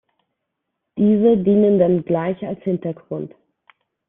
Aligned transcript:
Diese 0.97 1.37
dienen 1.37 1.77
dann 1.77 2.03
gleich 2.03 2.41
als 2.43 2.59
Hintergrund. 2.63 3.35